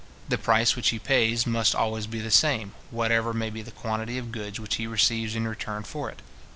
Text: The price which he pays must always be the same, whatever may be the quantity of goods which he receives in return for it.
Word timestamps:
The 0.29 0.37
price 0.39 0.75
which 0.75 0.89
he 0.89 0.97
pays 0.97 1.45
must 1.45 1.75
always 1.75 2.07
be 2.07 2.17
the 2.21 2.31
same, 2.31 2.73
whatever 2.89 3.35
may 3.35 3.51
be 3.51 3.61
the 3.61 3.69
quantity 3.69 4.17
of 4.17 4.31
goods 4.31 4.59
which 4.59 4.77
he 4.77 4.87
receives 4.87 5.35
in 5.35 5.47
return 5.47 5.83
for 5.83 6.09
it. 6.09 6.23